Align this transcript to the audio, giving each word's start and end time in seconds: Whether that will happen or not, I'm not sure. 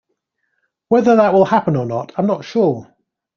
Whether 0.87 1.15
that 1.17 1.31
will 1.35 1.45
happen 1.45 1.75
or 1.75 1.85
not, 1.85 2.13
I'm 2.17 2.25
not 2.25 2.43
sure. 2.43 2.91